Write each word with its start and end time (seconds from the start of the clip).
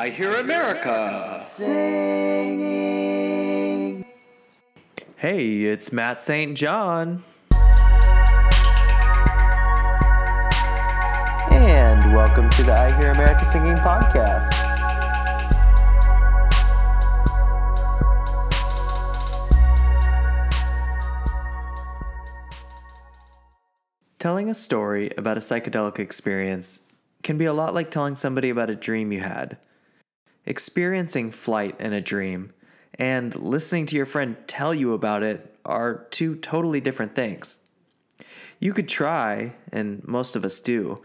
I 0.00 0.08
Hear 0.08 0.36
America. 0.36 1.38
Singing. 1.42 1.76
Hey, 5.16 5.64
it's 5.64 5.92
Matt 5.92 6.18
St. 6.18 6.56
John. 6.56 7.22
And 11.52 12.14
welcome 12.14 12.48
to 12.48 12.62
the 12.62 12.72
I 12.72 12.96
Hear 12.96 13.10
America 13.10 13.44
Singing 13.44 13.76
podcast. 13.76 14.48
Telling 24.18 24.48
a 24.48 24.54
story 24.54 25.10
about 25.18 25.36
a 25.36 25.40
psychedelic 25.40 25.98
experience 25.98 26.80
can 27.22 27.36
be 27.36 27.44
a 27.44 27.52
lot 27.52 27.74
like 27.74 27.90
telling 27.90 28.16
somebody 28.16 28.48
about 28.48 28.70
a 28.70 28.74
dream 28.74 29.12
you 29.12 29.20
had. 29.20 29.58
Experiencing 30.46 31.30
flight 31.30 31.76
in 31.80 31.92
a 31.92 32.00
dream 32.00 32.52
and 33.00 33.34
listening 33.34 33.86
to 33.86 33.96
your 33.96 34.06
friend 34.06 34.36
tell 34.46 34.74
you 34.74 34.92
about 34.92 35.22
it 35.22 35.56
are 35.64 36.06
two 36.10 36.36
totally 36.36 36.80
different 36.80 37.14
things. 37.14 37.60
You 38.58 38.74
could 38.74 38.88
try, 38.88 39.54
and 39.72 40.06
most 40.06 40.36
of 40.36 40.44
us 40.44 40.60
do, 40.60 41.02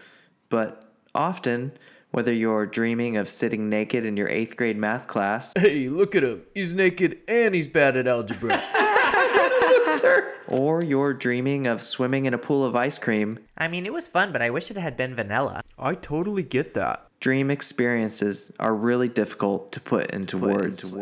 but 0.50 0.92
often, 1.14 1.72
whether 2.12 2.34
you're 2.34 2.66
dreaming 2.66 3.16
of 3.18 3.30
sitting 3.30 3.70
naked 3.70 4.06
in 4.06 4.18
your 4.18 4.28
eighth 4.28 4.58
grade 4.58 4.78
math 4.78 5.08
class, 5.08 5.54
Hey, 5.58 5.88
look 5.88 6.16
at 6.16 6.24
him. 6.24 6.44
He's 6.54 6.74
naked 6.74 7.20
and 7.28 7.56
he's 7.56 7.68
bad 7.68 7.96
at 7.96 8.08
algebra. 8.08 8.62
or 10.48 10.84
you're 10.84 11.14
dreaming 11.14 11.68
of 11.68 11.82
swimming 11.82 12.26
in 12.26 12.34
a 12.34 12.38
pool 12.38 12.64
of 12.64 12.76
ice 12.76 12.98
cream, 12.98 13.40
I 13.58 13.68
mean, 13.70 13.86
it 13.86 13.94
was 13.94 14.08
fun, 14.08 14.32
but 14.32 14.42
I 14.42 14.50
wish 14.50 14.70
it 14.70 14.78
had 14.78 14.98
been 14.98 15.16
vanilla. 15.16 15.62
I 15.80 15.96
totally 15.96 16.44
get 16.44 16.74
that. 16.74 17.05
Dream 17.20 17.50
experiences 17.52 18.52
are 18.60 18.76
really 18.76 19.08
difficult 19.08 19.72
to 19.72 19.80
put 19.80 20.12
into 20.12 20.38
words. 20.38 20.96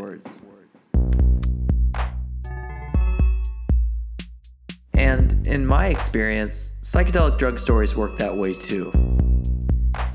And 4.94 5.48
in 5.48 5.66
my 5.66 5.88
experience, 5.88 6.76
psychedelic 6.82 7.38
drug 7.38 7.60
stories 7.60 7.96
work 7.96 8.18
that 8.18 8.36
way 8.36 8.54
too. 8.54 8.92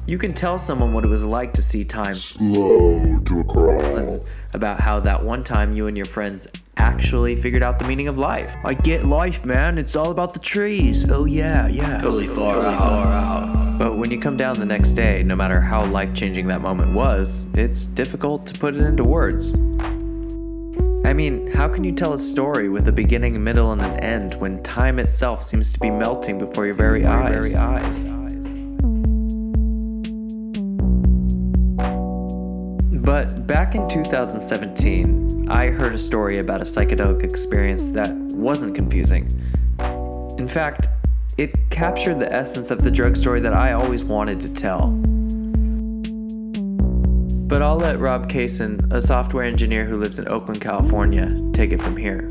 You 0.07 0.17
can 0.17 0.33
tell 0.33 0.59
someone 0.59 0.95
what 0.95 1.05
it 1.05 1.09
was 1.09 1.25
like 1.25 1.53
to 1.53 1.63
see 1.63 1.85
time 1.85 2.15
slow 2.15 3.19
to 3.27 3.41
a 3.41 3.45
crawl 3.45 4.25
about 4.55 4.81
how 4.81 5.01
that 5.01 5.23
one 5.23 5.45
time 5.45 5.75
you 5.75 5.87
and 5.87 5.97
your 5.97 6.07
friends 6.07 6.49
actually 6.79 7.37
figured 7.37 7.63
out 7.63 7.79
the 7.79 7.85
meaning 7.85 8.09
of 8.09 8.17
life. 8.17 8.57
I 8.65 8.73
get 8.73 9.05
life, 9.05 9.45
man. 9.45 9.77
It's 9.77 9.97
all 9.97 10.11
about 10.11 10.33
the 10.33 10.39
trees. 10.39 11.11
Oh 11.11 11.27
yeah, 11.27 11.69
yeah. 11.69 12.01
Totally 12.01 12.27
far 12.27 12.57
out. 12.65 12.79
Far 12.79 13.07
out. 13.09 13.58
But 13.79 13.97
when 13.97 14.11
you 14.11 14.19
come 14.19 14.37
down 14.37 14.59
the 14.59 14.67
next 14.67 14.95
day, 14.95 15.23
no 15.23 15.37
matter 15.37 15.61
how 15.61 15.85
life-changing 15.85 16.49
that 16.49 16.61
moment 16.61 16.93
was, 16.93 17.47
it's 17.55 17.85
difficult 17.87 18.45
to 18.47 18.59
put 18.59 18.75
it 18.75 18.83
into 18.83 19.05
words. 19.05 19.55
I 21.07 21.13
mean, 21.13 21.47
how 21.47 21.69
can 21.69 21.85
you 21.85 21.93
tell 21.93 22.13
a 22.13 22.19
story 22.19 22.69
with 22.69 22.89
a 22.89 22.93
beginning, 22.93 23.43
middle, 23.43 23.71
and 23.71 23.81
an 23.81 24.01
end 24.01 24.35
when 24.41 24.61
time 24.65 24.99
itself 24.99 25.45
seems 25.45 25.73
to 25.73 25.79
be 25.79 25.91
melting 25.91 26.41
before 26.41 26.67
your 26.67 26.75
very 26.75 27.07
eyes? 27.07 27.53
Very 27.53 27.55
eyes. 27.55 28.09
But 33.01 33.47
back 33.47 33.77
in 33.77 33.89
2017, 33.89 35.49
I 35.49 35.69
heard 35.69 35.95
a 35.95 35.99
story 35.99 36.41
about 36.41 36.61
a 36.61 36.65
psychedelic 36.65 37.23
experience 37.23 37.93
that 37.93 38.13
wasn't 38.35 38.75
confusing. 38.75 39.29
In 40.37 40.49
fact, 40.49 40.89
it 41.39 41.55
captured 41.71 42.19
the 42.19 42.31
essence 42.33 42.73
of 42.73 42.83
the 42.83 42.91
drug 42.91 43.17
story 43.17 43.41
that 43.41 43.55
I 43.55 43.73
always 43.73 44.03
wanted 44.03 44.41
to 44.41 44.53
tell. 44.53 44.89
But 47.47 47.63
I'll 47.63 47.77
let 47.77 48.01
Rob 48.01 48.29
Kaysen, 48.29 48.93
a 48.93 49.01
software 49.01 49.45
engineer 49.45 49.85
who 49.85 49.97
lives 49.97 50.19
in 50.19 50.29
Oakland, 50.29 50.61
California, 50.61 51.29
take 51.53 51.71
it 51.71 51.81
from 51.81 51.97
here. 51.97 52.29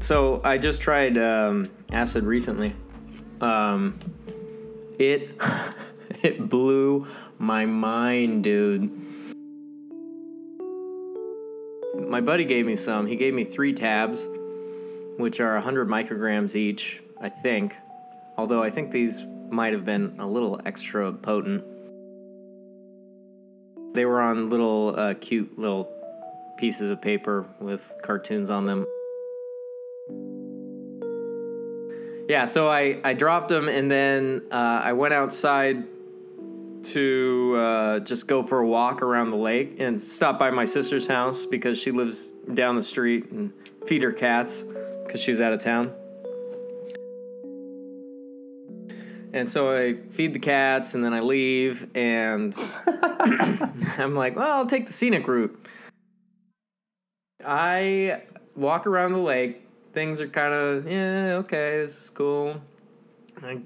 So 0.00 0.40
I 0.42 0.56
just 0.56 0.80
tried 0.80 1.18
um, 1.18 1.70
acid 1.92 2.24
recently. 2.24 2.74
Um, 3.42 3.98
it 4.98 5.38
it 6.22 6.48
blew 6.48 7.06
my 7.38 7.66
mind, 7.66 8.44
dude. 8.44 8.90
My 12.08 12.22
buddy 12.22 12.46
gave 12.46 12.64
me 12.64 12.74
some. 12.74 13.06
He 13.06 13.16
gave 13.16 13.34
me 13.34 13.44
three 13.44 13.74
tabs, 13.74 14.26
which 15.18 15.40
are 15.40 15.54
100 15.54 15.88
micrograms 15.88 16.54
each, 16.54 17.02
I 17.20 17.28
think. 17.28 17.76
Although 18.36 18.62
I 18.62 18.70
think 18.70 18.92
these 18.92 19.24
might 19.50 19.72
have 19.72 19.84
been 19.84 20.14
a 20.20 20.26
little 20.26 20.60
extra 20.64 21.12
potent. 21.12 21.64
They 23.94 24.04
were 24.04 24.20
on 24.20 24.48
little 24.48 24.94
uh, 24.96 25.14
cute 25.14 25.58
little 25.58 25.92
pieces 26.56 26.90
of 26.90 27.02
paper 27.02 27.46
with 27.60 27.94
cartoons 28.02 28.48
on 28.48 28.64
them. 28.64 28.86
Yeah, 32.28 32.44
so 32.44 32.68
I, 32.68 33.00
I 33.02 33.14
dropped 33.14 33.48
them 33.48 33.68
and 33.68 33.90
then 33.90 34.42
uh, 34.52 34.82
I 34.84 34.92
went 34.92 35.14
outside 35.14 35.84
to 36.84 37.56
uh, 37.56 37.98
just 38.00 38.28
go 38.28 38.42
for 38.42 38.60
a 38.60 38.66
walk 38.66 39.02
around 39.02 39.30
the 39.30 39.36
lake 39.36 39.80
and 39.80 40.00
stop 40.00 40.38
by 40.38 40.50
my 40.50 40.64
sister's 40.64 41.08
house 41.08 41.44
because 41.44 41.76
she 41.80 41.90
lives 41.90 42.32
down 42.54 42.76
the 42.76 42.82
street 42.82 43.30
and 43.32 43.52
feed 43.86 44.02
her 44.02 44.12
cats 44.12 44.64
because 45.08 45.22
she 45.22 45.32
was 45.32 45.40
out 45.40 45.52
of 45.52 45.58
town. 45.58 45.92
And 49.32 49.48
so 49.48 49.74
I 49.74 49.94
feed 50.10 50.32
the 50.32 50.38
cats 50.38 50.94
and 50.94 51.04
then 51.04 51.12
I 51.12 51.20
leave 51.20 51.88
and 51.94 52.54
I'm 53.98 54.14
like, 54.14 54.36
well, 54.36 54.50
I'll 54.50 54.66
take 54.66 54.86
the 54.86 54.92
scenic 54.92 55.26
route. 55.26 55.66
I 57.44 58.22
walk 58.54 58.86
around 58.86 59.12
the 59.12 59.20
lake. 59.20 59.64
Things 59.92 60.20
are 60.20 60.28
kind 60.28 60.54
of, 60.54 60.86
yeah, 60.90 61.36
okay, 61.40 61.78
this 61.78 62.02
is 62.02 62.10
cool. 62.10 62.60
I, 63.42 63.60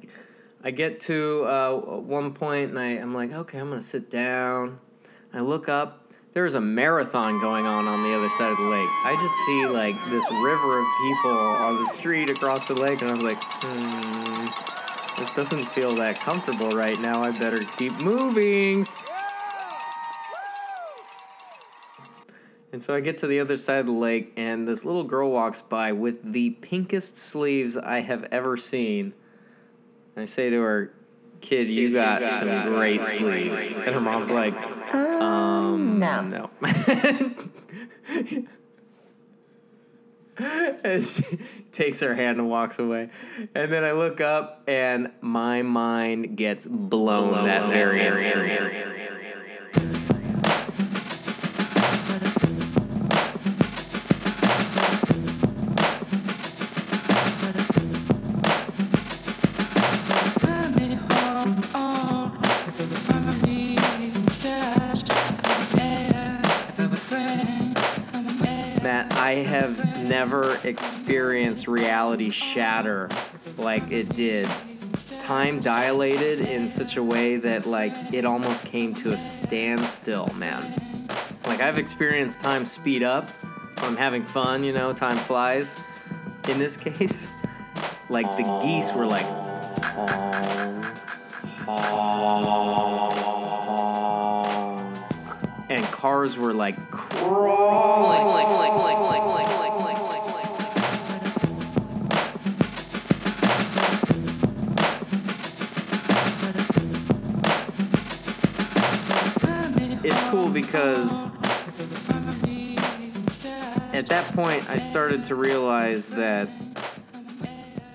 I 0.62 0.70
get 0.70 1.00
to 1.00 1.44
uh, 1.44 1.76
one 1.76 2.32
point 2.32 2.70
and 2.70 2.78
I, 2.78 2.90
I'm 2.92 3.14
like, 3.14 3.32
okay, 3.32 3.58
I'm 3.58 3.68
gonna 3.68 3.82
sit 3.82 4.10
down. 4.10 4.78
I 5.32 5.40
look 5.40 5.68
up. 5.68 6.01
There's 6.34 6.54
a 6.54 6.60
marathon 6.62 7.40
going 7.40 7.66
on 7.66 7.86
on 7.86 8.02
the 8.02 8.14
other 8.16 8.30
side 8.30 8.50
of 8.50 8.56
the 8.56 8.64
lake. 8.64 8.88
I 9.04 9.18
just 9.20 9.34
see 9.44 9.66
like 9.66 9.94
this 10.08 10.26
river 10.30 10.80
of 10.80 10.86
people 11.02 11.30
on 11.30 11.78
the 11.78 11.86
street 11.86 12.30
across 12.30 12.68
the 12.68 12.74
lake, 12.74 13.02
and 13.02 13.10
I'm 13.10 13.20
like, 13.20 13.36
hmm, 13.42 15.20
this 15.20 15.30
doesn't 15.34 15.66
feel 15.66 15.94
that 15.96 16.18
comfortable 16.18 16.70
right 16.70 16.98
now. 17.00 17.20
I 17.20 17.32
better 17.32 17.62
keep 17.76 17.92
moving. 18.00 18.86
And 22.72 22.82
so 22.82 22.94
I 22.94 23.00
get 23.00 23.18
to 23.18 23.26
the 23.26 23.38
other 23.38 23.58
side 23.58 23.80
of 23.80 23.86
the 23.86 23.92
lake, 23.92 24.32
and 24.38 24.66
this 24.66 24.86
little 24.86 25.04
girl 25.04 25.30
walks 25.30 25.60
by 25.60 25.92
with 25.92 26.32
the 26.32 26.50
pinkest 26.50 27.14
sleeves 27.14 27.76
I 27.76 28.00
have 28.00 28.26
ever 28.32 28.56
seen. 28.56 29.12
I 30.16 30.24
say 30.24 30.48
to 30.48 30.60
her, 30.62 30.94
Kid, 31.42 31.68
you, 31.68 31.92
got, 31.92 32.26
some 32.30 32.48
great, 32.72 33.04
sleeves. 33.04 33.76
And 33.76 33.94
her 33.94 34.00
mom's 34.00 34.30
like, 34.30 34.54
no. 36.02 36.50
No. 36.62 37.34
and 40.84 41.04
she 41.04 41.38
takes 41.70 42.00
her 42.00 42.14
hand 42.14 42.38
and 42.38 42.48
walks 42.48 42.78
away. 42.78 43.10
And 43.54 43.72
then 43.72 43.84
I 43.84 43.92
look 43.92 44.20
up, 44.20 44.62
and 44.66 45.12
my 45.20 45.62
mind 45.62 46.36
gets 46.36 46.66
blown, 46.66 47.44
that 47.44 47.68
very 47.68 48.06
instant. 48.06 48.82
never 70.22 70.56
experienced 70.62 71.66
reality 71.66 72.30
shatter 72.30 73.08
like 73.58 73.90
it 73.90 74.08
did. 74.14 74.48
Time 75.18 75.58
dilated 75.58 76.42
in 76.42 76.68
such 76.68 76.96
a 76.96 77.02
way 77.02 77.38
that, 77.38 77.66
like, 77.66 77.92
it 78.14 78.24
almost 78.24 78.64
came 78.64 78.94
to 78.94 79.14
a 79.14 79.18
standstill, 79.18 80.28
man. 80.36 81.08
Like, 81.44 81.60
I've 81.60 81.76
experienced 81.76 82.40
time 82.40 82.64
speed 82.64 83.02
up 83.02 83.28
when 83.80 83.90
I'm 83.90 83.96
having 83.96 84.22
fun, 84.22 84.62
you 84.62 84.72
know, 84.72 84.92
time 84.92 85.16
flies. 85.16 85.74
In 86.48 86.60
this 86.60 86.76
case, 86.86 87.26
like, 88.08 88.26
the 88.36 88.44
geese 88.62 88.92
were 88.92 89.06
like. 89.06 89.26
And 95.68 95.84
cars 95.86 96.36
were 96.36 96.54
like 96.54 96.76
crawling, 96.92 98.26
like, 98.26 98.46
like, 98.46 98.74
like, 98.74 98.98
like, 98.98 99.46
like. 99.46 99.51
Because 110.52 111.30
at 113.92 114.06
that 114.06 114.30
point 114.34 114.68
I 114.68 114.78
started 114.78 115.24
to 115.24 115.34
realize 115.34 116.08
that 116.08 116.48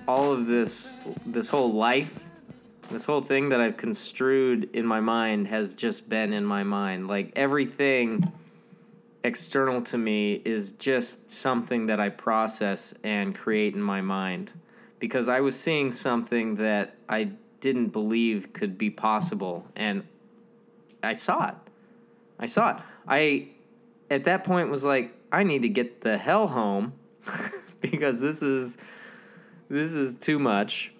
all 0.06 0.32
of 0.32 0.46
this 0.46 0.98
this 1.26 1.48
whole 1.48 1.72
life 1.72 2.28
this 2.90 3.04
whole 3.04 3.20
thing 3.20 3.50
that 3.50 3.60
I've 3.60 3.76
construed 3.76 4.70
in 4.72 4.86
my 4.86 5.00
mind 5.00 5.46
has 5.48 5.74
just 5.74 6.08
been 6.08 6.32
in 6.32 6.44
my 6.44 6.62
mind. 6.62 7.06
Like 7.06 7.32
everything 7.36 8.32
external 9.24 9.82
to 9.82 9.98
me 9.98 10.40
is 10.44 10.72
just 10.72 11.30
something 11.30 11.86
that 11.86 12.00
I 12.00 12.08
process 12.08 12.94
and 13.04 13.34
create 13.34 13.74
in 13.74 13.82
my 13.82 14.00
mind 14.00 14.52
because 15.00 15.28
I 15.28 15.40
was 15.40 15.58
seeing 15.58 15.92
something 15.92 16.54
that 16.56 16.94
I 17.08 17.30
didn't 17.60 17.88
believe 17.88 18.52
could 18.52 18.78
be 18.78 18.88
possible 18.88 19.66
and 19.76 20.02
I 21.02 21.12
saw 21.12 21.48
it. 21.48 21.54
I 22.38 22.46
saw 22.46 22.76
it. 22.76 22.82
I 23.06 23.48
at 24.10 24.24
that 24.24 24.44
point 24.44 24.70
was 24.70 24.84
like 24.84 25.14
I 25.32 25.42
need 25.42 25.62
to 25.62 25.68
get 25.68 26.00
the 26.00 26.16
hell 26.16 26.46
home 26.46 26.94
because 27.80 28.20
this 28.20 28.42
is 28.42 28.78
this 29.68 29.92
is 29.92 30.14
too 30.14 30.38
much. 30.38 30.92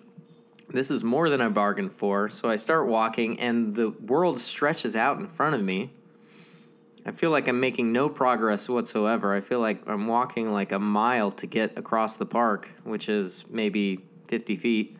This 0.68 0.90
is 0.90 1.02
more 1.02 1.30
than 1.30 1.40
I 1.40 1.48
bargained 1.48 1.92
for. 1.92 2.28
So 2.28 2.50
I 2.50 2.56
start 2.56 2.86
walking 2.86 3.40
and 3.40 3.74
the 3.74 3.90
world 3.90 4.38
stretches 4.38 4.96
out 4.96 5.18
in 5.18 5.26
front 5.26 5.54
of 5.54 5.62
me. 5.62 5.90
I 7.06 7.10
feel 7.10 7.30
like 7.30 7.48
I'm 7.48 7.58
making 7.58 7.90
no 7.90 8.10
progress 8.10 8.68
whatsoever. 8.68 9.32
I 9.32 9.40
feel 9.40 9.60
like 9.60 9.88
I'm 9.88 10.06
walking 10.06 10.52
like 10.52 10.72
a 10.72 10.78
mile 10.78 11.30
to 11.32 11.46
get 11.46 11.78
across 11.78 12.18
the 12.18 12.26
park, 12.26 12.68
which 12.84 13.08
is 13.08 13.46
maybe 13.48 14.04
50 14.26 14.56
feet. 14.56 14.97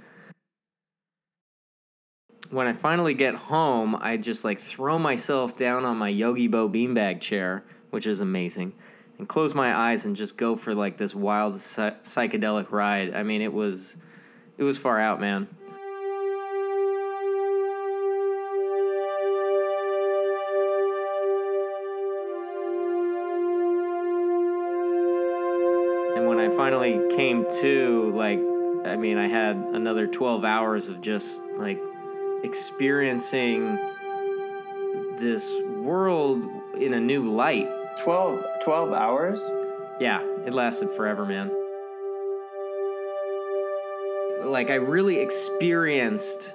When 2.50 2.66
I 2.66 2.72
finally 2.72 3.12
get 3.12 3.34
home, 3.34 3.94
I 4.00 4.16
just 4.16 4.42
like 4.42 4.58
throw 4.58 4.98
myself 4.98 5.54
down 5.54 5.84
on 5.84 5.98
my 5.98 6.10
Yogibo 6.10 6.72
beanbag 6.72 7.20
chair, 7.20 7.62
which 7.90 8.06
is 8.06 8.20
amazing, 8.20 8.72
and 9.18 9.28
close 9.28 9.54
my 9.54 9.76
eyes 9.76 10.06
and 10.06 10.16
just 10.16 10.38
go 10.38 10.56
for 10.56 10.74
like 10.74 10.96
this 10.96 11.14
wild 11.14 11.60
psy- 11.60 11.90
psychedelic 12.04 12.70
ride. 12.70 13.14
I 13.14 13.22
mean, 13.22 13.42
it 13.42 13.52
was 13.52 13.98
it 14.56 14.62
was 14.62 14.78
far 14.78 14.98
out, 14.98 15.20
man. 15.20 15.46
And 26.16 26.26
when 26.26 26.38
I 26.40 26.48
finally 26.56 26.98
came 27.14 27.44
to, 27.60 28.10
like, 28.16 28.40
I 28.86 28.96
mean, 28.96 29.18
I 29.18 29.28
had 29.28 29.54
another 29.56 30.06
12 30.06 30.46
hours 30.46 30.88
of 30.88 31.02
just 31.02 31.44
like 31.58 31.78
experiencing 32.43 33.76
this 35.19 35.52
world 35.76 36.43
in 36.79 36.94
a 36.94 37.00
new 37.00 37.25
light. 37.25 37.69
12, 38.02 38.44
12 38.64 38.93
hours? 38.93 39.40
Yeah, 40.00 40.23
it 40.46 40.52
lasted 40.52 40.90
forever, 40.90 41.26
man. 41.26 41.50
Like, 44.44 44.70
I 44.70 44.76
really 44.76 45.19
experienced 45.19 46.55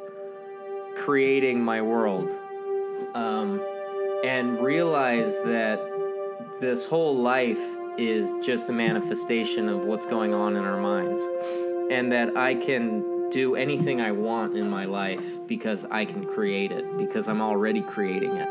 creating 0.96 1.62
my 1.62 1.82
world 1.82 2.34
um, 3.14 3.62
and 4.24 4.60
realized 4.62 5.44
that 5.46 5.82
this 6.60 6.86
whole 6.86 7.16
life 7.16 7.62
is 7.98 8.34
just 8.42 8.70
a 8.70 8.74
manifestation 8.74 9.70
of 9.70 9.86
what's 9.86 10.06
going 10.06 10.34
on 10.34 10.56
in 10.56 10.64
our 10.64 10.80
minds. 10.80 11.22
And 11.92 12.12
that 12.12 12.38
I 12.38 12.56
can 12.56 13.13
do 13.34 13.56
anything 13.56 14.00
I 14.00 14.12
want 14.12 14.56
in 14.56 14.70
my 14.70 14.86
life 14.86 15.40
because 15.48 15.86
I 15.90 16.06
can 16.06 16.24
create 16.24 16.72
it, 16.72 16.86
because 16.98 17.28
I'm 17.28 17.42
already 17.42 17.82
creating 17.82 18.30
it. 18.30 18.48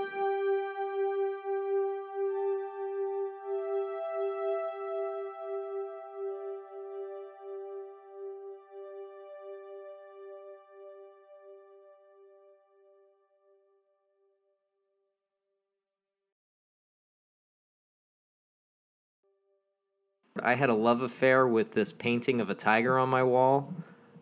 I 20.43 20.55
had 20.55 20.71
a 20.71 20.75
love 20.75 21.03
affair 21.03 21.47
with 21.47 21.71
this 21.71 21.93
painting 21.93 22.41
of 22.41 22.51
a 22.51 22.55
tiger 22.55 22.99
on 22.99 23.09
my 23.09 23.23
wall. 23.23 23.73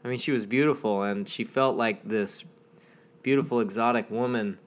I 0.04 0.08
mean, 0.08 0.18
she 0.18 0.32
was 0.32 0.46
beautiful 0.46 1.02
and 1.02 1.28
she 1.28 1.44
felt 1.44 1.76
like 1.76 2.06
this 2.08 2.44
beautiful 3.22 3.60
exotic 3.60 4.10
woman. 4.10 4.58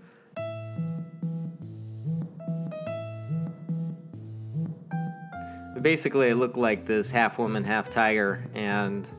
Basically, 5.81 6.29
it 6.29 6.35
looked 6.35 6.55
like 6.55 6.85
this 6.85 7.11
half 7.11 7.37
woman, 7.37 7.63
half 7.65 7.89
tiger, 7.89 8.47
and 8.53 9.09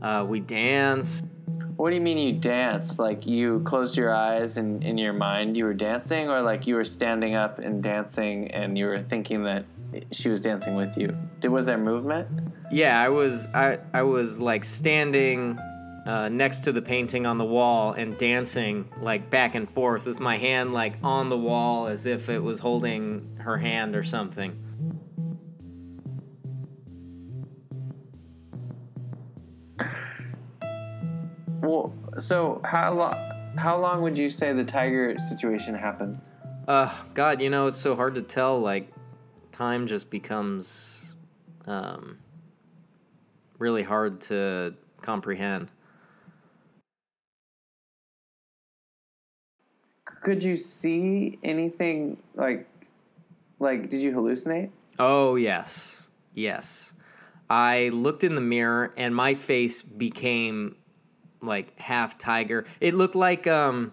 uh, 0.00 0.24
we 0.26 0.40
danced. 0.40 1.24
What 1.76 1.90
do 1.90 1.96
you 1.96 2.00
mean 2.00 2.16
you 2.16 2.32
danced? 2.32 2.98
Like 2.98 3.26
you 3.26 3.60
closed 3.60 3.96
your 3.96 4.14
eyes 4.14 4.56
and 4.56 4.82
in 4.82 4.96
your 4.96 5.12
mind 5.12 5.56
you 5.56 5.64
were 5.64 5.74
dancing, 5.74 6.30
or 6.30 6.40
like 6.40 6.66
you 6.66 6.76
were 6.76 6.84
standing 6.84 7.34
up 7.34 7.58
and 7.58 7.82
dancing 7.82 8.50
and 8.52 8.78
you 8.78 8.86
were 8.86 9.02
thinking 9.02 9.42
that 9.44 9.66
she 10.12 10.28
was 10.28 10.40
dancing 10.40 10.74
with 10.74 10.96
you? 10.96 11.16
Did 11.40 11.48
was 11.48 11.66
there 11.66 11.78
movement? 11.78 12.28
Yeah, 12.70 13.00
I 13.00 13.08
was 13.08 13.46
I 13.54 13.78
I 13.94 14.02
was 14.02 14.38
like 14.38 14.64
standing 14.64 15.58
uh, 16.06 16.28
next 16.30 16.60
to 16.60 16.72
the 16.72 16.82
painting 16.82 17.26
on 17.26 17.38
the 17.38 17.44
wall 17.44 17.92
and 17.92 18.16
dancing 18.16 18.88
like 19.02 19.30
back 19.30 19.54
and 19.54 19.68
forth 19.68 20.06
with 20.06 20.20
my 20.20 20.36
hand 20.36 20.72
like 20.72 20.94
on 21.02 21.28
the 21.28 21.36
wall 21.36 21.86
as 21.86 22.06
if 22.06 22.28
it 22.28 22.42
was 22.42 22.60
holding 22.60 23.38
her 23.38 23.56
hand 23.56 23.94
or 23.94 24.02
something. 24.02 24.56
Well, 31.60 31.92
so 32.18 32.62
how 32.64 32.94
long? 32.94 33.14
How 33.56 33.78
long 33.78 34.02
would 34.02 34.16
you 34.16 34.30
say 34.30 34.52
the 34.52 34.64
tiger 34.64 35.16
situation 35.28 35.74
happened? 35.74 36.18
Uh, 36.66 36.90
God, 37.12 37.40
you 37.40 37.50
know 37.50 37.66
it's 37.66 37.76
so 37.76 37.94
hard 37.94 38.14
to 38.14 38.22
tell. 38.22 38.60
Like, 38.60 38.90
time 39.58 39.88
just 39.88 40.08
becomes 40.08 41.16
um, 41.66 42.16
really 43.58 43.82
hard 43.82 44.20
to 44.20 44.72
comprehend. 45.02 45.68
Could 50.22 50.44
you 50.44 50.56
see 50.56 51.40
anything 51.42 52.18
like, 52.36 52.68
like 53.58 53.90
did 53.90 54.00
you 54.00 54.12
hallucinate? 54.12 54.70
Oh, 55.00 55.34
yes. 55.34 56.06
Yes. 56.34 56.94
I 57.50 57.88
looked 57.88 58.22
in 58.22 58.36
the 58.36 58.40
mirror 58.40 58.94
and 58.96 59.12
my 59.12 59.34
face 59.34 59.82
became 59.82 60.76
like 61.40 61.76
half 61.80 62.16
tiger. 62.16 62.64
It 62.80 62.94
looked 62.94 63.16
like 63.16 63.48
um, 63.48 63.92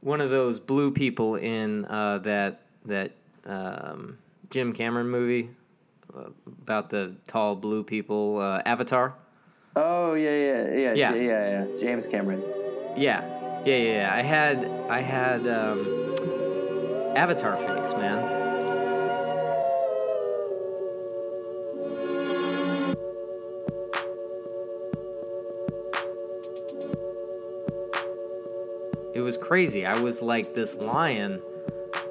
one 0.00 0.20
of 0.20 0.28
those 0.28 0.60
blue 0.60 0.90
people 0.90 1.36
in 1.36 1.86
uh, 1.86 2.18
that 2.18 2.60
that 2.84 3.12
um, 3.46 4.18
Jim 4.52 4.74
Cameron 4.74 5.08
movie 5.08 5.48
uh, 6.14 6.24
about 6.46 6.90
the 6.90 7.16
tall 7.26 7.56
blue 7.56 7.82
people, 7.82 8.38
uh, 8.38 8.60
Avatar. 8.66 9.14
Oh 9.74 10.12
yeah, 10.12 10.28
yeah, 10.28 10.74
yeah, 10.74 10.92
Yeah. 10.92 11.12
J- 11.12 11.26
yeah, 11.26 11.64
yeah. 11.64 11.80
James 11.80 12.04
Cameron. 12.06 12.42
Yeah, 12.94 13.24
yeah, 13.64 13.76
yeah. 13.76 13.92
yeah. 13.94 14.14
I 14.14 14.20
had 14.20 14.70
I 14.90 15.00
had 15.00 15.48
um, 15.48 16.14
Avatar 17.16 17.56
face, 17.56 17.94
man. 17.94 18.40
It 29.14 29.20
was 29.20 29.38
crazy. 29.38 29.86
I 29.86 29.98
was 29.98 30.20
like 30.20 30.54
this 30.54 30.76
lion 30.76 31.40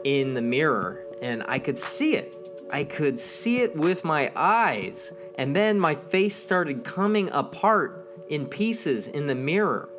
in 0.04 0.34
the 0.34 0.42
mirror, 0.42 1.04
and 1.22 1.44
I 1.48 1.60
could 1.60 1.78
see 1.78 2.16
it. 2.16 2.36
I 2.74 2.84
could 2.84 3.20
see 3.20 3.62
it 3.62 3.76
with 3.76 4.04
my 4.04 4.32
eyes, 4.36 5.14
and 5.36 5.56
then 5.56 5.80
my 5.80 5.96
face 5.96 6.36
started 6.36 6.84
coming 6.84 7.30
apart 7.32 8.08
in 8.30 8.48
pieces 8.48 9.08
in 9.08 9.28
the 9.28 9.36
mirror. 9.36 9.90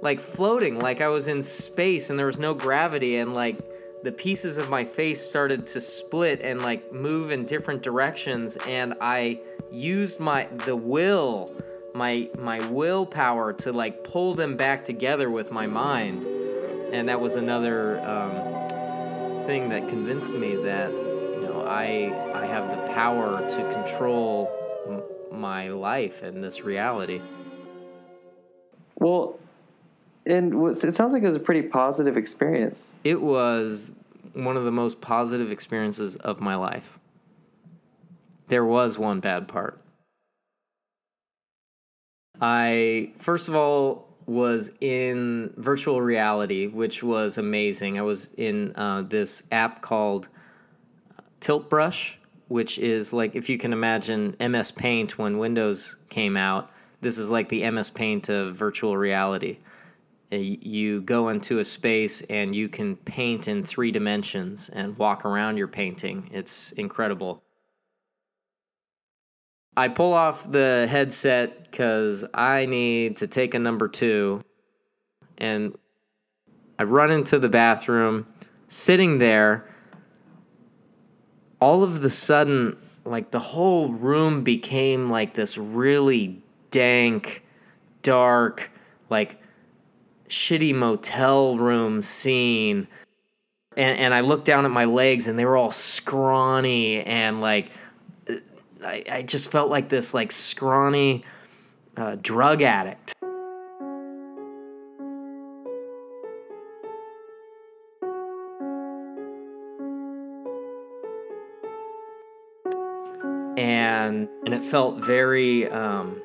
like 0.00 0.20
floating 0.20 0.78
like 0.78 1.00
i 1.00 1.08
was 1.08 1.28
in 1.28 1.42
space 1.42 2.10
and 2.10 2.18
there 2.18 2.26
was 2.26 2.38
no 2.38 2.54
gravity 2.54 3.16
and 3.16 3.34
like 3.34 3.56
the 4.04 4.12
pieces 4.12 4.58
of 4.58 4.70
my 4.70 4.84
face 4.84 5.20
started 5.20 5.66
to 5.66 5.80
split 5.80 6.40
and 6.40 6.62
like 6.62 6.92
move 6.92 7.32
in 7.32 7.44
different 7.44 7.82
directions 7.82 8.56
and 8.68 8.94
i 9.00 9.38
used 9.70 10.20
my 10.20 10.44
the 10.66 10.76
will 10.76 11.52
my 11.98 12.28
my 12.38 12.58
willpower 12.68 13.52
to 13.52 13.72
like 13.72 14.04
pull 14.04 14.34
them 14.34 14.56
back 14.56 14.84
together 14.84 15.28
with 15.28 15.52
my 15.52 15.66
mind 15.66 16.24
and 16.94 17.08
that 17.08 17.20
was 17.20 17.34
another 17.36 18.00
um, 18.14 19.44
thing 19.46 19.68
that 19.68 19.88
convinced 19.88 20.32
me 20.34 20.54
that 20.56 20.90
you 20.90 21.42
know 21.42 21.64
i 21.68 21.86
i 22.34 22.46
have 22.46 22.64
the 22.70 22.92
power 22.92 23.28
to 23.54 23.72
control 23.74 24.48
m- 24.88 25.02
my 25.38 25.68
life 25.68 26.22
and 26.22 26.42
this 26.42 26.62
reality 26.62 27.20
Well, 29.00 29.38
and 30.26 30.52
it 30.84 30.94
sounds 30.94 31.12
like 31.12 31.22
it 31.22 31.26
was 31.26 31.36
a 31.36 31.40
pretty 31.40 31.62
positive 31.62 32.16
experience. 32.16 32.94
It 33.04 33.20
was 33.22 33.92
one 34.34 34.56
of 34.56 34.64
the 34.64 34.72
most 34.72 35.00
positive 35.00 35.50
experiences 35.52 36.16
of 36.16 36.40
my 36.40 36.56
life. 36.56 36.98
There 38.48 38.64
was 38.64 38.98
one 38.98 39.20
bad 39.20 39.46
part. 39.48 39.80
I, 42.40 43.12
first 43.18 43.48
of 43.48 43.56
all, 43.56 44.08
was 44.26 44.70
in 44.80 45.52
virtual 45.56 46.02
reality, 46.02 46.66
which 46.66 47.02
was 47.02 47.38
amazing. 47.38 47.98
I 47.98 48.02
was 48.02 48.32
in 48.32 48.72
uh, 48.76 49.02
this 49.02 49.42
app 49.50 49.80
called 49.80 50.28
Tilt 51.40 51.70
Brush, 51.70 52.18
which 52.48 52.78
is 52.78 53.12
like 53.12 53.34
if 53.34 53.48
you 53.48 53.58
can 53.58 53.72
imagine 53.72 54.36
MS 54.38 54.70
Paint 54.72 55.18
when 55.18 55.38
Windows 55.38 55.96
came 56.10 56.36
out, 56.36 56.70
this 57.00 57.16
is 57.16 57.30
like 57.30 57.48
the 57.48 57.68
MS 57.70 57.90
Paint 57.90 58.28
of 58.28 58.54
virtual 58.54 58.96
reality. 58.96 59.58
Uh, 60.30 60.36
You 60.36 61.00
go 61.00 61.30
into 61.30 61.58
a 61.58 61.64
space 61.64 62.20
and 62.22 62.54
you 62.54 62.68
can 62.68 62.96
paint 62.96 63.48
in 63.48 63.64
three 63.64 63.90
dimensions 63.90 64.68
and 64.68 64.96
walk 64.98 65.24
around 65.24 65.56
your 65.56 65.68
painting. 65.68 66.28
It's 66.32 66.72
incredible. 66.72 67.42
I 69.78 69.86
pull 69.86 70.12
off 70.12 70.50
the 70.50 70.88
headset 70.90 71.70
because 71.70 72.24
I 72.34 72.66
need 72.66 73.18
to 73.18 73.28
take 73.28 73.54
a 73.54 73.60
number 73.60 73.86
two. 73.86 74.42
And 75.38 75.78
I 76.80 76.82
run 76.82 77.12
into 77.12 77.38
the 77.38 77.48
bathroom, 77.48 78.26
sitting 78.66 79.18
there. 79.18 79.72
All 81.60 81.84
of 81.84 82.00
the 82.00 82.10
sudden, 82.10 82.76
like 83.04 83.30
the 83.30 83.38
whole 83.38 83.92
room 83.92 84.42
became 84.42 85.10
like 85.10 85.34
this 85.34 85.56
really 85.56 86.42
dank, 86.72 87.44
dark, 88.02 88.72
like 89.10 89.40
shitty 90.28 90.74
motel 90.74 91.56
room 91.56 92.02
scene. 92.02 92.88
And, 93.76 93.96
and 93.96 94.12
I 94.12 94.22
looked 94.22 94.44
down 94.44 94.64
at 94.64 94.72
my 94.72 94.86
legs 94.86 95.28
and 95.28 95.38
they 95.38 95.44
were 95.44 95.56
all 95.56 95.70
scrawny 95.70 97.04
and 97.04 97.40
like 97.40 97.70
I, 98.84 99.02
I 99.10 99.22
just 99.22 99.50
felt 99.50 99.70
like 99.70 99.88
this 99.88 100.14
like 100.14 100.32
scrawny 100.32 101.24
uh, 101.96 102.16
drug 102.20 102.62
addict. 102.62 103.14
And 113.56 114.28
and 114.44 114.54
it 114.54 114.62
felt 114.62 115.04
very 115.04 115.68
um, 115.68 116.22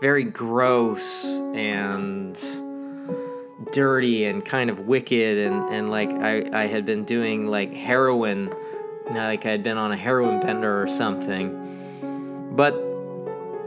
very 0.00 0.22
gross 0.22 1.24
and 1.54 2.38
dirty 3.72 4.24
and 4.24 4.44
kind 4.44 4.70
of 4.70 4.80
wicked 4.80 5.38
and, 5.38 5.68
and 5.74 5.90
like 5.90 6.10
I, 6.10 6.48
I 6.52 6.66
had 6.66 6.86
been 6.86 7.04
doing 7.04 7.48
like 7.48 7.74
heroin 7.74 8.54
like 9.10 9.44
I 9.44 9.50
had 9.50 9.62
been 9.62 9.76
on 9.76 9.92
a 9.92 9.96
heroin 9.96 10.40
bender 10.40 10.82
or 10.82 10.86
something. 10.86 11.87
But 12.50 12.74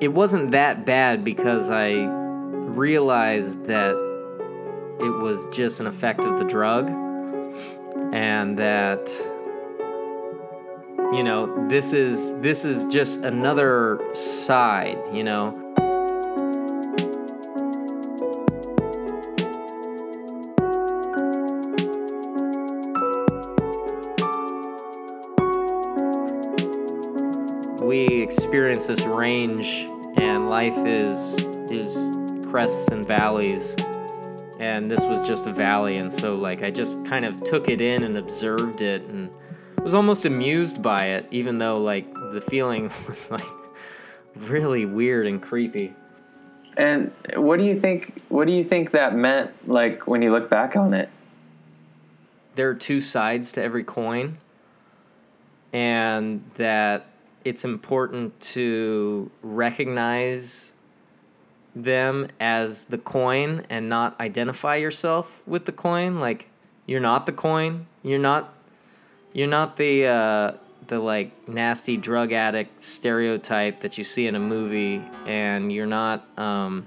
it 0.01 0.13
wasn't 0.13 0.51
that 0.51 0.85
bad 0.85 1.23
because 1.23 1.69
I 1.69 1.93
realized 1.93 3.65
that 3.65 3.95
it 4.99 5.21
was 5.21 5.47
just 5.47 5.79
an 5.79 5.87
effect 5.87 6.21
of 6.21 6.37
the 6.37 6.45
drug 6.45 6.89
and 8.13 8.57
that 8.57 9.09
you 11.11 11.23
know 11.23 11.67
this 11.67 11.93
is 11.93 12.37
this 12.39 12.63
is 12.65 12.85
just 12.87 13.23
another 13.23 13.99
side 14.13 14.97
you 15.11 15.23
know 15.23 15.60
we 27.91 28.05
experience 28.21 28.87
this 28.87 29.01
range 29.01 29.85
and 30.15 30.49
life 30.49 30.77
is 30.85 31.43
is 31.69 32.15
crests 32.49 32.87
and 32.87 33.05
valleys 33.05 33.75
and 34.61 34.89
this 34.89 35.03
was 35.03 35.27
just 35.27 35.45
a 35.45 35.51
valley 35.51 35.97
and 35.97 36.13
so 36.13 36.31
like 36.31 36.63
i 36.63 36.71
just 36.71 37.03
kind 37.03 37.25
of 37.25 37.43
took 37.43 37.67
it 37.67 37.81
in 37.81 38.03
and 38.03 38.15
observed 38.15 38.79
it 38.79 39.03
and 39.07 39.29
was 39.83 39.93
almost 39.93 40.23
amused 40.23 40.81
by 40.81 41.07
it 41.07 41.27
even 41.31 41.57
though 41.57 41.77
like 41.77 42.05
the 42.31 42.39
feeling 42.39 42.89
was 43.09 43.29
like 43.29 43.43
really 44.37 44.85
weird 44.85 45.27
and 45.27 45.41
creepy 45.41 45.93
And 46.77 47.11
what 47.35 47.59
do 47.59 47.65
you 47.65 47.77
think? 47.77 48.21
What 48.29 48.47
do 48.47 48.53
you 48.53 48.63
think 48.63 48.91
that 48.91 49.13
meant? 49.13 49.51
Like 49.67 50.07
when 50.07 50.21
you 50.21 50.31
look 50.31 50.49
back 50.49 50.77
on 50.77 50.93
it? 50.93 51.09
there 52.55 52.69
are 52.69 52.75
two 52.75 53.01
sides 53.01 53.51
to 53.53 53.61
every 53.61 53.83
coin 53.83 54.37
and 55.73 56.41
that 56.55 57.10
it's 57.43 57.65
important 57.65 58.39
to 58.39 59.29
recognize 59.41 60.73
them 61.75 62.27
as 62.39 62.85
the 62.85 62.97
coin 62.97 63.65
and 63.69 63.87
not 63.87 64.19
identify 64.19 64.75
yourself 64.75 65.41
with 65.47 65.65
the 65.65 65.71
coin 65.71 66.19
like 66.19 66.49
you're 66.85 66.99
not 66.99 67.25
the 67.25 67.31
coin 67.31 67.85
you're 68.03 68.19
not 68.19 68.53
you're 69.31 69.47
not 69.47 69.77
the 69.77 70.05
uh, 70.05 70.51
the 70.87 70.99
like 70.99 71.47
nasty 71.47 71.95
drug 71.95 72.33
addict 72.33 72.81
stereotype 72.81 73.79
that 73.79 73.97
you 73.97 74.03
see 74.03 74.27
in 74.27 74.35
a 74.35 74.39
movie 74.39 75.01
and 75.25 75.71
you're 75.71 75.85
not 75.85 76.27
um, 76.37 76.85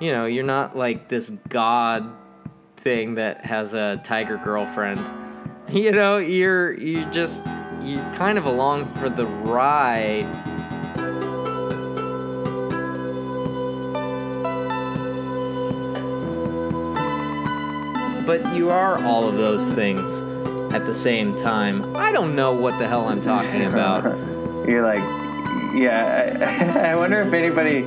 you 0.00 0.10
know 0.10 0.26
you're 0.26 0.42
not 0.42 0.76
like 0.76 1.08
this 1.08 1.30
god 1.48 2.12
thing 2.84 3.14
that 3.14 3.44
has 3.44 3.74
a 3.74 4.00
tiger 4.04 4.36
girlfriend. 4.36 5.00
You 5.70 5.92
know, 5.92 6.18
you're 6.18 6.78
you 6.78 7.06
just 7.06 7.42
you're 7.84 8.14
kind 8.14 8.38
of 8.38 8.46
along 8.46 8.86
for 8.86 9.10
the 9.10 9.26
ride. 9.26 10.26
But 18.26 18.54
you 18.54 18.70
are 18.70 19.02
all 19.04 19.28
of 19.28 19.34
those 19.34 19.68
things 19.68 20.22
at 20.74 20.84
the 20.84 20.94
same 20.94 21.34
time. 21.42 21.94
I 21.94 22.10
don't 22.10 22.34
know 22.34 22.52
what 22.52 22.78
the 22.78 22.88
hell 22.88 23.08
I'm 23.08 23.20
talking 23.20 23.64
about. 23.64 24.04
You're 24.66 24.82
like, 24.82 25.04
yeah. 25.74 26.72
I, 26.74 26.88
I 26.92 26.96
wonder 26.96 27.20
if 27.20 27.32
anybody, 27.34 27.80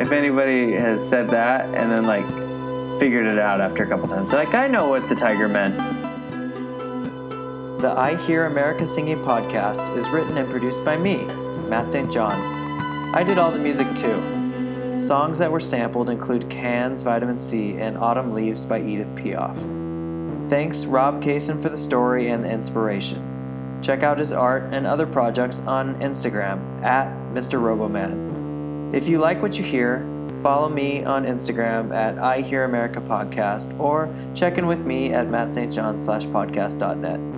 if 0.00 0.12
anybody 0.12 0.72
has 0.72 1.06
said 1.08 1.28
that 1.30 1.74
and 1.74 1.90
then 1.90 2.04
like 2.04 2.26
figured 3.00 3.26
it 3.26 3.38
out 3.38 3.60
after 3.60 3.82
a 3.82 3.86
couple 3.86 4.06
times. 4.08 4.32
Like, 4.32 4.54
I 4.54 4.68
know 4.68 4.88
what 4.88 5.08
the 5.08 5.16
tiger 5.16 5.48
meant. 5.48 5.97
The 7.78 7.96
I 7.96 8.16
Hear 8.26 8.46
America 8.46 8.84
Singing 8.84 9.18
podcast 9.18 9.96
is 9.96 10.08
written 10.08 10.36
and 10.36 10.50
produced 10.50 10.84
by 10.84 10.96
me, 10.96 11.22
Matt 11.68 11.92
St. 11.92 12.12
John. 12.12 12.34
I 13.14 13.22
did 13.22 13.38
all 13.38 13.52
the 13.52 13.60
music 13.60 13.86
too. 13.94 15.00
Songs 15.00 15.38
that 15.38 15.52
were 15.52 15.60
sampled 15.60 16.10
include 16.10 16.50
Can's, 16.50 17.02
Vitamin 17.02 17.38
C, 17.38 17.76
and 17.76 17.96
Autumn 17.96 18.34
Leaves 18.34 18.64
by 18.64 18.80
Edith 18.80 19.14
Piaf. 19.14 19.54
Thanks, 20.50 20.86
Rob 20.86 21.22
Kaysen, 21.22 21.62
for 21.62 21.68
the 21.68 21.78
story 21.78 22.30
and 22.30 22.44
the 22.44 22.50
inspiration. 22.50 23.78
Check 23.80 24.02
out 24.02 24.18
his 24.18 24.32
art 24.32 24.74
and 24.74 24.84
other 24.84 25.06
projects 25.06 25.60
on 25.60 25.94
Instagram 26.00 26.82
at 26.82 27.06
Mr. 27.32 27.60
Roboman. 27.60 28.92
If 28.92 29.06
you 29.06 29.18
like 29.18 29.40
what 29.40 29.56
you 29.56 29.62
hear, 29.62 30.00
follow 30.42 30.68
me 30.68 31.04
on 31.04 31.24
Instagram 31.24 31.94
at 31.94 32.18
I 32.18 32.40
Hear 32.40 32.64
America 32.64 33.00
Podcast 33.00 33.78
or 33.78 34.12
check 34.34 34.58
in 34.58 34.66
with 34.66 34.80
me 34.80 35.12
at 35.12 35.28
mattstjohn 35.28 36.04
slash 36.04 36.26
podcast.net. 36.26 37.37